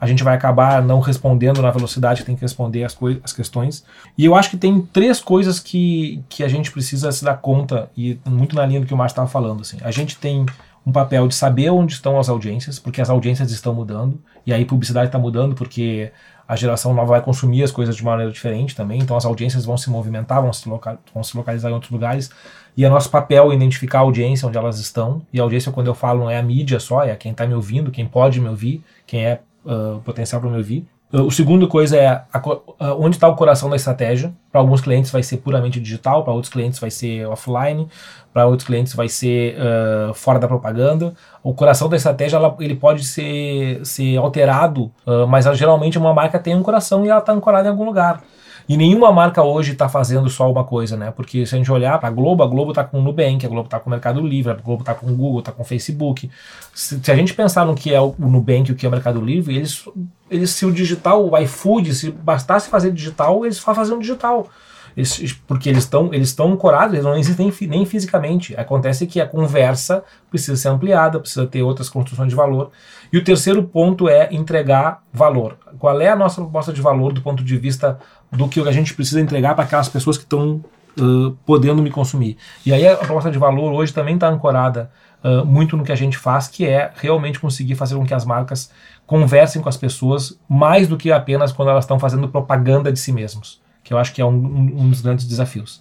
[0.00, 3.84] a gente vai acabar não respondendo na velocidade que tem que responder as, as questões.
[4.18, 7.88] E eu acho que tem três coisas que, que a gente precisa se dar conta,
[7.96, 9.60] e muito na linha do que o Márcio estava falando.
[9.60, 9.76] Assim.
[9.80, 10.44] A gente tem
[10.84, 14.64] um papel de saber onde estão as audiências, porque as audiências estão mudando, e aí
[14.64, 16.10] publicidade está mudando porque
[16.46, 19.76] a geração nova vai consumir as coisas de maneira diferente também, então as audiências vão
[19.76, 22.30] se movimentar, vão se, local, vão se localizar em outros lugares,
[22.76, 25.94] e é nosso papel identificar a audiência onde elas estão, e a audiência, quando eu
[25.94, 28.82] falo, não é a mídia só, é quem está me ouvindo, quem pode me ouvir,
[29.06, 30.86] quem é uh, potencial para me ouvir.
[31.12, 34.32] O segundo coisa é a, a, onde está o coração da estratégia.
[34.50, 37.86] Para alguns clientes vai ser puramente digital, para outros clientes vai ser offline,
[38.32, 41.12] para outros clientes vai ser uh, fora da propaganda.
[41.42, 46.38] O coração da estratégia ela, ele pode ser, ser alterado, uh, mas geralmente uma marca
[46.38, 48.22] tem um coração e ela está ancorada em algum lugar.
[48.68, 51.10] E nenhuma marca hoje está fazendo só uma coisa, né?
[51.10, 53.48] Porque se a gente olhar para a Globo, a Globo está com o Nubank, a
[53.48, 55.64] Globo está com o Mercado Livre, a Globo está com o Google, está com o
[55.64, 56.30] Facebook.
[56.74, 58.92] Se, se, a gente pensar no que é o Nubank e o que é o
[58.92, 59.84] Mercado Livre, eles,
[60.30, 64.48] eles se o digital, o iFood, se bastasse fazer digital, eles fazem digital.
[64.96, 68.54] Eles, porque eles estão eles estão ancorados, eles não existem nem fisicamente.
[68.56, 72.70] Acontece que a conversa precisa ser ampliada, precisa ter outras construções de valor.
[73.12, 75.56] E o terceiro ponto é entregar valor.
[75.78, 77.98] Qual é a nossa proposta de valor do ponto de vista
[78.32, 80.64] do que a gente precisa entregar para aquelas pessoas que estão
[80.98, 82.36] uh, podendo me consumir?
[82.64, 84.90] E aí a proposta de valor hoje também está ancorada
[85.22, 88.24] uh, muito no que a gente faz, que é realmente conseguir fazer com que as
[88.24, 88.70] marcas
[89.06, 93.12] conversem com as pessoas mais do que apenas quando elas estão fazendo propaganda de si
[93.12, 95.80] mesmos que eu acho que é um, um dos grandes desafios.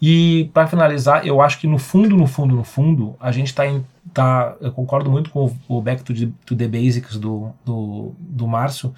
[0.00, 3.66] E para finalizar, eu acho que no fundo, no fundo, no fundo, a gente está
[3.66, 3.84] em.
[4.12, 8.12] Tá, eu concordo muito com o, o Back to the, to the Basics do, do,
[8.18, 8.92] do Márcio,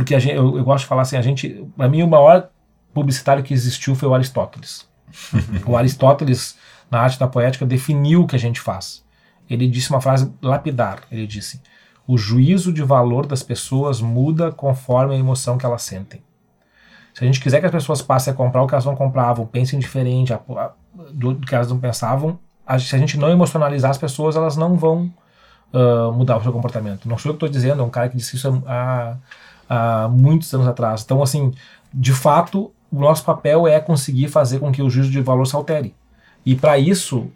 [0.00, 1.62] porque a gente, eu, eu gosto de falar assim: a gente.
[1.76, 2.48] Para mim, o maior
[2.94, 4.88] publicitário que existiu foi o Aristóteles.
[5.66, 6.56] o Aristóteles,
[6.90, 9.04] na arte da poética, definiu o que a gente faz.
[9.48, 11.60] Ele disse uma frase lapidar: ele disse,
[12.06, 16.22] o juízo de valor das pessoas muda conforme a emoção que elas sentem.
[17.12, 19.44] Se a gente quiser que as pessoas passem a comprar o que elas não compravam,
[19.44, 20.32] pensem diferente
[21.12, 22.38] do, que elas não pensavam,
[22.78, 25.12] se a gente não emocionalizar as pessoas, elas não vão
[25.74, 27.06] uh, mudar o seu comportamento.
[27.06, 29.16] Não sou eu que estou dizendo, é um cara que disse isso há,
[29.70, 31.02] há muitos anos atrás.
[31.04, 31.52] Então, assim,
[31.94, 35.54] de fato, o nosso papel é conseguir fazer com que o juízo de valor se
[35.54, 35.94] altere.
[36.44, 37.30] E para isso,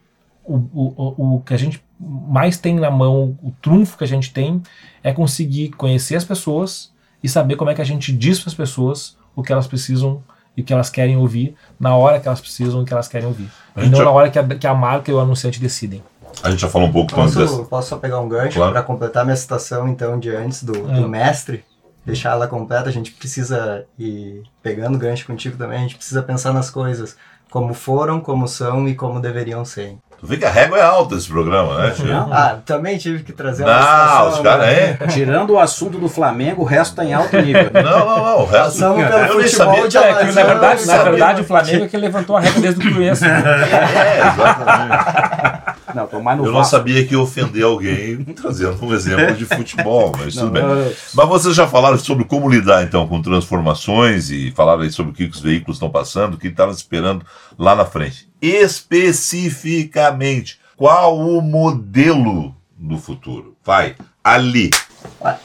[0.44, 4.32] o, o, o que a gente mais tem na mão, o trunfo que a gente
[4.32, 4.60] tem,
[5.02, 6.92] é conseguir conhecer as pessoas
[7.22, 10.22] e saber como é que a gente diz para as pessoas o que elas precisam
[10.56, 13.08] e o que elas querem ouvir, na hora que elas precisam e o que elas
[13.08, 13.48] querem ouvir.
[13.76, 14.04] E não já...
[14.04, 16.02] na hora que a, que a marca e o anunciante decidem.
[16.42, 18.72] A gente já falou um pouco posso, Posso só pegar um gancho claro.
[18.72, 21.00] para completar minha citação então de antes do, é.
[21.00, 21.64] do mestre?
[22.04, 26.52] Deixar ela completa, a gente precisa ir pegando gancho contigo também, a gente precisa pensar
[26.52, 27.16] nas coisas
[27.50, 29.96] como foram, como são e como deveriam ser.
[30.18, 32.08] Tu vê que a régua é alta esse programa, né, Chico?
[32.32, 34.90] Ah, também tive que trazer uma Não, os caras, né?
[34.90, 34.98] hein?
[35.08, 37.70] Tirando o assunto do Flamengo, o resto tá em alto nível.
[37.74, 38.38] Não, não, não.
[38.40, 38.78] O resto.
[38.78, 39.88] Pelo eu nem futebol sabia.
[39.88, 42.88] de É, que, na verdade, na verdade, o Flamengo é que levantou a regra desde
[42.88, 43.22] o começo.
[43.24, 43.42] né?
[43.44, 45.53] É, exatamente.
[45.94, 49.44] Não, tô mais no Eu não sabia que ia ofender alguém trazendo um exemplo de
[49.44, 50.62] futebol, mas tudo Não, bem.
[50.62, 50.92] não.
[51.14, 55.14] Mas vocês já falaram sobre como lidar então com transformações e falaram aí sobre o
[55.14, 57.24] que os veículos estão passando, o que nos esperando
[57.58, 58.28] lá na frente.
[58.40, 63.56] Especificamente, qual o modelo do futuro?
[63.64, 64.70] Vai, ali.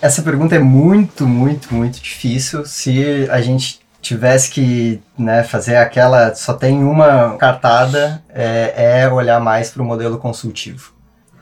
[0.01, 2.65] Essa pergunta é muito, muito, muito difícil.
[2.65, 9.39] Se a gente tivesse que né, fazer aquela só tem uma cartada, é, é olhar
[9.39, 10.93] mais para o modelo consultivo.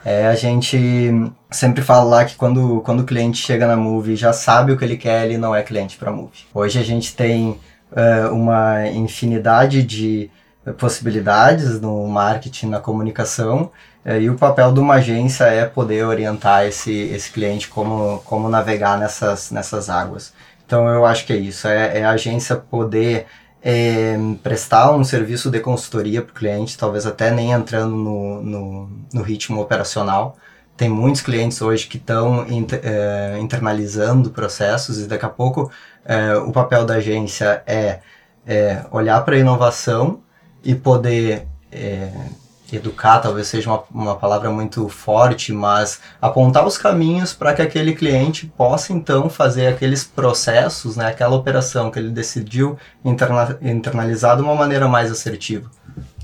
[0.05, 1.11] É, a gente
[1.51, 4.85] sempre fala lá que quando, quando o cliente chega na Move já sabe o que
[4.85, 6.45] ele quer, ele não é cliente para Move.
[6.53, 7.59] Hoje a gente tem
[7.95, 10.29] é, uma infinidade de
[10.77, 13.71] possibilidades no marketing, na comunicação,
[14.03, 18.47] é, e o papel de uma agência é poder orientar esse, esse cliente como, como
[18.47, 20.33] navegar nessas, nessas águas.
[20.67, 23.25] Então eu acho que é isso, é, é a agência poder
[23.63, 28.89] é, prestar um serviço de consultoria para o cliente, talvez até nem entrando no, no,
[29.13, 30.35] no ritmo operacional.
[30.75, 35.71] Tem muitos clientes hoje que estão inter, é, internalizando processos e daqui a pouco
[36.03, 38.01] é, o papel da agência é,
[38.45, 40.21] é olhar para a inovação
[40.63, 42.11] e poder é,
[42.71, 47.95] educar, talvez seja uma, uma palavra muito forte, mas apontar os caminhos para que aquele
[47.95, 54.41] cliente possa então fazer aqueles processos, né, aquela operação que ele decidiu interna, internalizar de
[54.41, 55.69] uma maneira mais assertiva,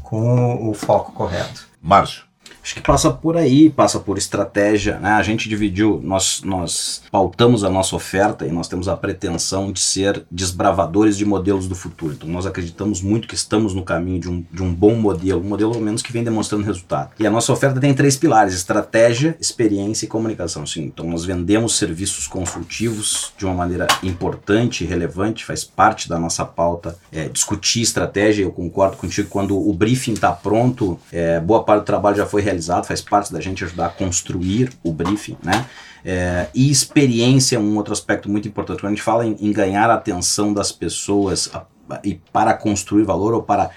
[0.01, 1.67] com o, o foco correto.
[1.81, 2.32] Márcio.
[2.63, 5.11] Acho que passa por aí, passa por estratégia, né?
[5.11, 9.81] A gente dividiu, nós, nós pautamos a nossa oferta e nós temos a pretensão de
[9.81, 12.13] ser desbravadores de modelos do futuro.
[12.13, 15.43] Então nós acreditamos muito que estamos no caminho de um, de um bom modelo, um
[15.43, 17.11] modelo ao menos que vem demonstrando resultado.
[17.19, 20.65] E a nossa oferta tem três pilares: estratégia, experiência e comunicação.
[20.65, 26.45] Sim, então nós vendemos serviços consultivos de uma maneira importante relevante, faz parte da nossa
[26.45, 28.43] pauta é, discutir estratégia.
[28.43, 32.41] Eu concordo contigo, quando o briefing está pronto, é, boa parte do trabalho já foi
[32.41, 35.65] realizado realizado, faz parte da gente ajudar a construir o briefing, né?
[36.05, 38.81] É, e experiência é um outro aspecto muito importante.
[38.81, 41.65] Quando a gente fala em, em ganhar a atenção das pessoas a,
[42.03, 43.69] e para construir valor ou para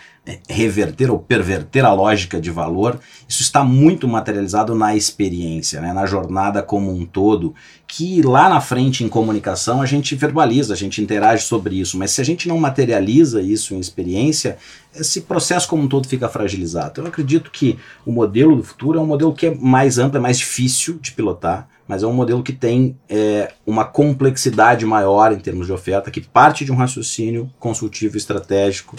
[0.48, 5.92] reverter ou perverter a lógica de valor, isso está muito materializado na experiência, né?
[5.92, 7.54] na jornada como um todo,
[7.86, 12.10] que lá na frente em comunicação a gente verbaliza, a gente interage sobre isso, mas
[12.10, 14.58] se a gente não materializa isso em experiência,
[14.94, 17.00] esse processo como um todo fica fragilizado.
[17.00, 20.20] Eu acredito que o modelo do futuro é um modelo que é mais amplo, é
[20.20, 25.38] mais difícil de pilotar, mas é um modelo que tem é, uma complexidade maior em
[25.38, 28.96] termos de oferta, que parte de um raciocínio consultivo estratégico,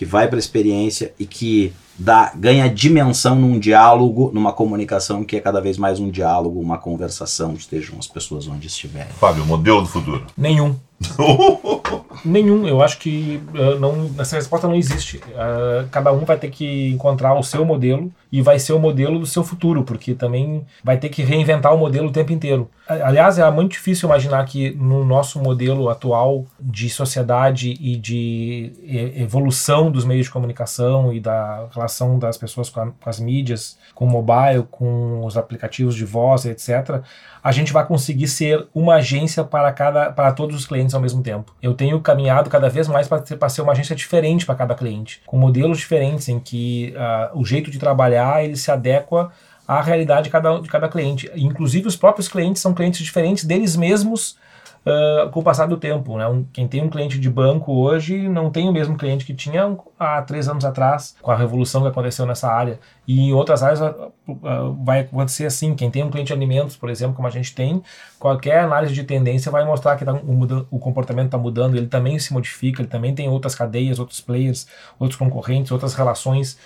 [0.00, 5.36] que vai para a experiência e que dá, ganha dimensão num diálogo, numa comunicação que
[5.36, 9.12] é cada vez mais um diálogo, uma conversação, estejam as pessoas onde estiverem.
[9.20, 10.26] Fábio, modelo do futuro.
[10.34, 10.74] Nenhum.
[12.24, 15.16] Nenhum, eu acho que uh, não, essa resposta não existe.
[15.18, 19.18] Uh, cada um vai ter que encontrar o seu modelo e vai ser o modelo
[19.18, 22.68] do seu futuro, porque também vai ter que reinventar o modelo o tempo inteiro.
[22.86, 28.72] Aliás, é muito difícil imaginar que no nosso modelo atual de sociedade e de
[29.16, 33.78] evolução dos meios de comunicação e da relação das pessoas com, a, com as mídias,
[33.94, 37.00] com o mobile, com os aplicativos de voz, etc.,
[37.42, 41.22] a gente vai conseguir ser uma agência para, cada, para todos os clientes ao mesmo
[41.22, 41.54] tempo.
[41.62, 45.38] Eu tenho caminhado cada vez mais para ser uma agência diferente para cada cliente, com
[45.38, 49.30] modelos diferentes em que uh, o jeito de trabalhar ele se adequa
[49.66, 51.30] à realidade de cada, de cada cliente.
[51.34, 54.36] Inclusive os próprios clientes são clientes diferentes deles mesmos
[54.80, 56.16] Uh, com o passar do tempo.
[56.16, 56.26] Né?
[56.26, 59.76] Um, quem tem um cliente de banco hoje não tem o mesmo cliente que tinha
[59.98, 62.80] há três anos atrás, com a revolução que aconteceu nessa área.
[63.12, 65.74] E outras áreas uh, uh, vai acontecer assim.
[65.74, 67.82] Quem tem um cliente de alimentos, por exemplo, como a gente tem,
[68.20, 72.20] qualquer análise de tendência vai mostrar que tá, o, o, comportamento está mudando, ele também
[72.20, 76.56] se modifica, ele também tem outras cadeias, outros players, outros concorrentes, outras relações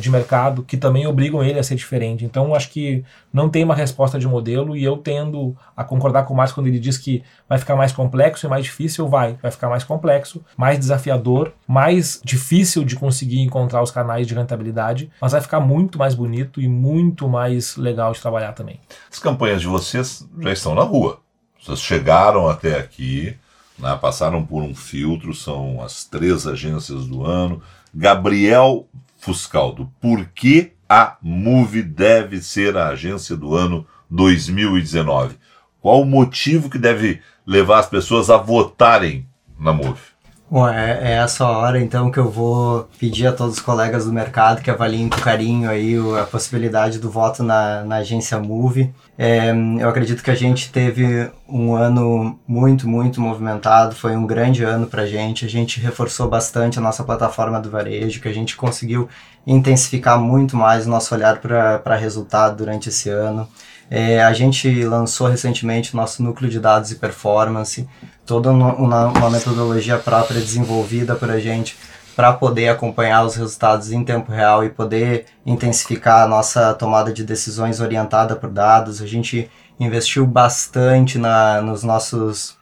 [0.00, 2.24] de mercado que também obrigam ele a ser diferente.
[2.24, 6.34] Então, acho que não tem uma resposta de modelo e eu tendo a concordar com
[6.34, 9.38] o Márcio quando ele diz que vai ficar mais complexo e mais difícil, vai.
[9.40, 15.10] Vai ficar mais complexo, mais desafiador, mais difícil de conseguir encontrar os canais de rentabilidade,
[15.20, 18.80] mas vai ficar muito mais bonito e muito mais legal de trabalhar também.
[19.10, 21.20] As campanhas de vocês já estão na rua.
[21.62, 23.36] Vocês chegaram até aqui,
[23.78, 27.62] né, passaram por um filtro, são as três agências do ano.
[27.94, 35.38] Gabriel Fuscaldo, por que a Move deve ser a agência do ano 2019?
[35.80, 39.24] Qual o motivo que deve levar as pessoas a votarem
[39.58, 40.09] na Move?
[40.50, 44.12] Bom, é, é, essa hora então que eu vou pedir a todos os colegas do
[44.12, 48.92] mercado que avaliem com carinho aí a possibilidade do voto na, na agência Move.
[49.16, 54.64] É, eu acredito que a gente teve um ano muito, muito movimentado, foi um grande
[54.64, 55.44] ano para a gente.
[55.44, 59.08] A gente reforçou bastante a nossa plataforma do varejo, que a gente conseguiu
[59.46, 63.48] intensificar muito mais o nosso olhar para resultado durante esse ano.
[63.90, 67.88] É, a gente lançou recentemente o nosso núcleo de dados e performance,
[68.24, 71.76] toda uma, uma metodologia própria desenvolvida para a gente
[72.14, 77.24] para poder acompanhar os resultados em tempo real e poder intensificar a nossa tomada de
[77.24, 79.00] decisões orientada por dados.
[79.00, 82.58] A gente investiu bastante na, nos nossos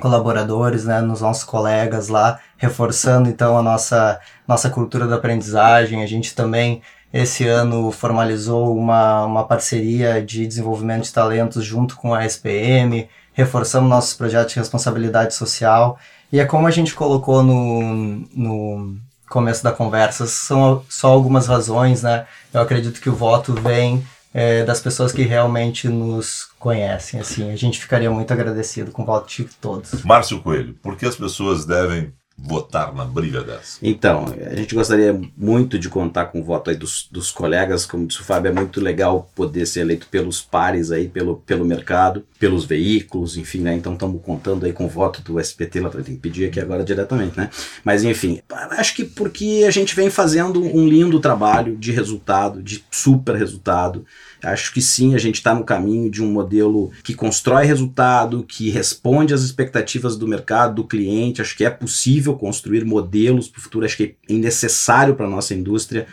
[0.00, 6.02] colaboradores, né, nos nossos colegas lá, reforçando então a nossa, nossa cultura da aprendizagem.
[6.02, 12.14] A gente também esse ano formalizou uma, uma parceria de desenvolvimento de talentos junto com
[12.14, 15.98] a SPM, reforçamos nossos projetos de responsabilidade social.
[16.30, 18.96] E é como a gente colocou no, no
[19.28, 22.26] começo da conversa, são só algumas razões, né?
[22.52, 27.20] Eu acredito que o voto vem é, das pessoas que realmente nos conhecem.
[27.20, 30.02] Assim, a gente ficaria muito agradecido com o voto de todos.
[30.02, 33.78] Márcio Coelho, por que as pessoas devem votar na briga dessa?
[33.82, 38.06] Então, a gente gostaria muito de contar com o voto aí dos, dos colegas, como
[38.06, 42.24] disse o Fábio, é muito legal poder ser eleito pelos pares aí, pelo, pelo mercado,
[42.38, 43.74] pelos veículos, enfim, né?
[43.74, 46.84] Então estamos contando aí com o voto do SPT, lá tem que pedir aqui agora
[46.84, 47.50] diretamente, né?
[47.84, 52.84] Mas enfim, acho que porque a gente vem fazendo um lindo trabalho de resultado, de
[52.90, 54.06] super resultado,
[54.42, 58.70] Acho que sim, a gente está no caminho de um modelo que constrói resultado, que
[58.70, 61.42] responde às expectativas do mercado, do cliente.
[61.42, 63.84] Acho que é possível construir modelos para o futuro.
[63.84, 66.06] Acho que é necessário para a nossa indústria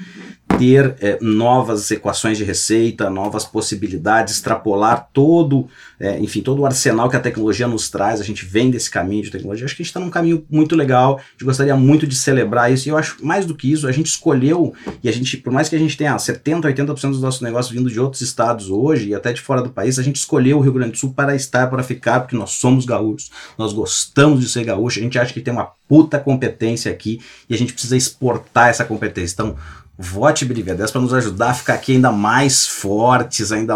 [0.57, 5.67] ter é, novas equações de receita, novas possibilidades, extrapolar todo,
[5.99, 8.21] é, enfim, todo o arsenal que a tecnologia nos traz.
[8.21, 9.65] A gente vem desse caminho de tecnologia.
[9.65, 11.17] Acho que a gente está num caminho muito legal.
[11.17, 12.88] A gente gostaria muito de celebrar isso.
[12.88, 15.69] E eu acho mais do que isso, a gente escolheu e a gente, por mais
[15.69, 19.15] que a gente tenha 70, 80% dos nossos negócios vindo de outros estados hoje e
[19.15, 21.67] até de fora do país, a gente escolheu o Rio Grande do Sul para estar,
[21.69, 25.41] para ficar, porque nós somos gaúchos, nós gostamos de ser gaúcho, a gente acha que
[25.41, 29.34] tem uma puta competência aqui e a gente precisa exportar essa competência.
[29.34, 29.56] Então,
[29.97, 33.75] vote Brigadeiros para nos ajudar a ficar aqui ainda mais fortes, ainda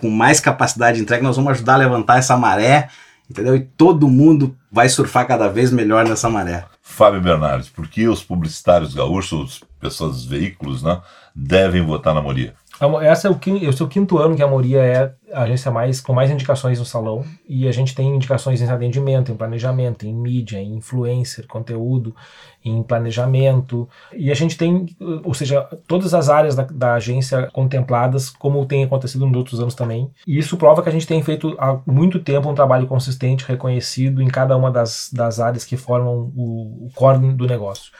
[0.00, 1.22] com mais capacidade de entrega.
[1.22, 2.88] Nós vamos ajudar a levantar essa maré,
[3.28, 3.54] entendeu?
[3.54, 6.64] E todo mundo vai surfar cada vez melhor nessa maré.
[6.80, 11.00] Fábio Bernardes, por que os publicitários gaúchos, pessoas veículos, né,
[11.34, 12.54] devem votar na Moria?
[13.02, 16.00] Essa é o, esse é o quinto ano que a Moria é a agência mais,
[16.00, 20.14] com mais indicações no salão e a gente tem indicações em atendimento, em planejamento, em
[20.14, 22.14] mídia, em influencer, conteúdo,
[22.64, 24.86] em planejamento e a gente tem,
[25.24, 29.74] ou seja, todas as áreas da, da agência contempladas como tem acontecido nos outros anos
[29.74, 33.44] também e isso prova que a gente tem feito há muito tempo um trabalho consistente,
[33.44, 37.92] reconhecido em cada uma das, das áreas que formam o, o core do negócio.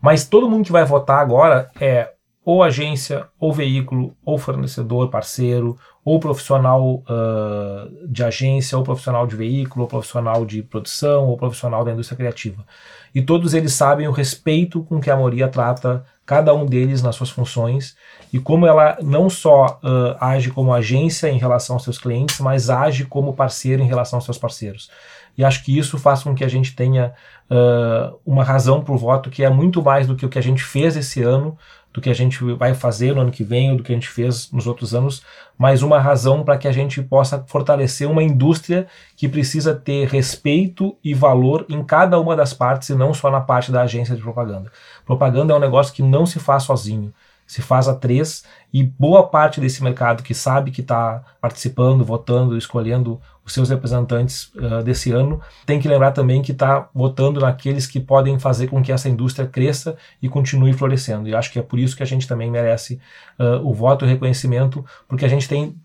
[0.00, 2.10] Mas todo mundo que vai votar agora é
[2.46, 9.34] ou agência, ou veículo, ou fornecedor, parceiro, ou profissional uh, de agência, ou profissional de
[9.34, 12.64] veículo, ou profissional de produção, ou profissional da indústria criativa.
[13.12, 17.16] E todos eles sabem o respeito com que a Moria trata cada um deles nas
[17.16, 17.96] suas funções
[18.32, 22.70] e como ela não só uh, age como agência em relação aos seus clientes, mas
[22.70, 24.88] age como parceiro em relação aos seus parceiros.
[25.36, 27.12] E acho que isso faz com que a gente tenha
[27.50, 30.42] uh, uma razão para o voto que é muito mais do que o que a
[30.42, 31.56] gente fez esse ano,
[31.92, 34.08] do que a gente vai fazer no ano que vem ou do que a gente
[34.08, 35.22] fez nos outros anos,
[35.56, 40.94] mas uma razão para que a gente possa fortalecer uma indústria que precisa ter respeito
[41.02, 44.20] e valor em cada uma das partes e não só na parte da agência de
[44.20, 44.70] propaganda.
[45.06, 47.14] Propaganda é um negócio que não se faz sozinho
[47.46, 52.58] se faz a três e boa parte desse mercado que sabe que está participando, votando,
[52.58, 57.86] escolhendo os seus representantes uh, desse ano, tem que lembrar também que está votando naqueles
[57.86, 61.28] que podem fazer com que essa indústria cresça e continue florescendo.
[61.28, 63.00] E acho que é por isso que a gente também merece
[63.38, 65.76] uh, o voto e o reconhecimento, porque a gente tem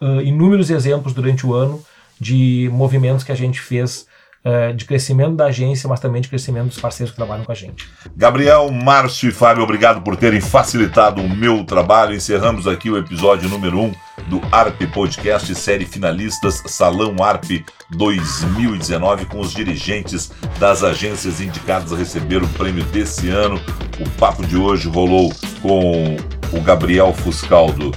[0.00, 1.82] uh, inúmeros exemplos durante o ano
[2.20, 4.06] de movimentos que a gente fez
[4.44, 7.54] é, de crescimento da agência, mas também de crescimento dos parceiros que trabalham com a
[7.54, 7.88] gente.
[8.16, 12.14] Gabriel, Márcio e Fábio, obrigado por terem facilitado o meu trabalho.
[12.14, 13.92] Encerramos aqui o episódio número 1 um
[14.28, 21.96] do ARP Podcast, série finalistas Salão ARP 2019, com os dirigentes das agências indicadas a
[21.96, 23.60] receber o prêmio desse ano.
[24.00, 26.16] O papo de hoje rolou com
[26.52, 27.92] o Gabriel Fuscaldo